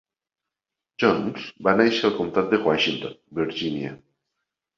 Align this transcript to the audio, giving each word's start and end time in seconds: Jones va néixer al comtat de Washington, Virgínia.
Jones 1.03 1.43
va 1.67 1.73
néixer 1.81 2.07
al 2.09 2.15
comtat 2.23 2.49
de 2.55 2.61
Washington, 2.65 3.15
Virgínia. 3.43 3.95